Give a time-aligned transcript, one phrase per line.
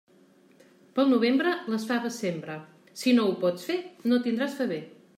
[0.95, 2.57] Pel novembre, les faves sembra;
[3.03, 3.81] si no ho pots fer,
[4.11, 4.87] no tindràs faver.